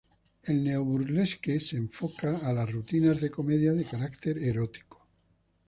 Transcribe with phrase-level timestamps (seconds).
[0.45, 5.05] El neo-burlesque se enfoca a las rutinas de comedia de carácter erótico.